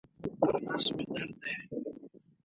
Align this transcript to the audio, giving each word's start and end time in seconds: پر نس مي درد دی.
پر 0.39 0.55
نس 0.65 0.85
مي 0.95 1.05
درد 1.13 1.33
دی. 1.41 1.51